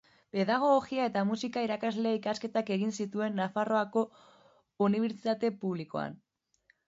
[0.35, 4.03] Pedagogia eta musika-irakasle ikasketak egin zituen Nafarroako
[4.87, 6.17] Unibertsitate Publikoan.